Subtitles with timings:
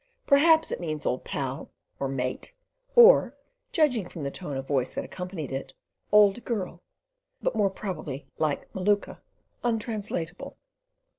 [0.25, 1.69] Perhaps it meant "old pal"
[1.99, 2.55] or "mate,"
[2.95, 3.37] or,
[3.71, 5.75] judging from the tone of voice that accompanied it,
[6.11, 6.81] "old girl,"
[7.39, 9.21] but more probably, like "Maluka,"
[9.63, 10.57] untranslatable.